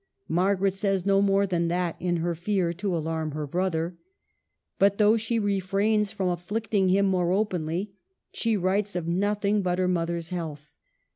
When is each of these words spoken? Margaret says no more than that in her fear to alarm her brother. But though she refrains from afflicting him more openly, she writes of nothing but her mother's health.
Margaret 0.29 0.73
says 0.73 1.05
no 1.05 1.21
more 1.21 1.45
than 1.45 1.67
that 1.67 1.95
in 2.01 2.15
her 2.17 2.33
fear 2.33 2.73
to 2.73 2.97
alarm 2.97 3.33
her 3.33 3.45
brother. 3.45 3.99
But 4.79 4.97
though 4.97 5.15
she 5.15 5.37
refrains 5.37 6.11
from 6.11 6.27
afflicting 6.29 6.89
him 6.89 7.05
more 7.05 7.31
openly, 7.31 7.91
she 8.31 8.57
writes 8.57 8.95
of 8.95 9.07
nothing 9.07 9.61
but 9.61 9.77
her 9.77 9.87
mother's 9.87 10.29
health. 10.29 10.73